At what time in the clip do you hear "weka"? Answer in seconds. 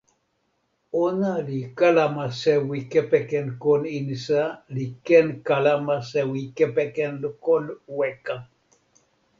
7.97-8.35